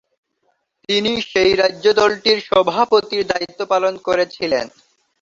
তিনি 0.89 1.11
সেই 1.29 1.51
রাজ্যে 1.53 1.91
দলটির 1.93 2.39
সভাপতির 2.49 3.23
দায়িত্ব 3.31 3.59
পালন 3.71 3.93
করেছিলেন। 4.07 4.65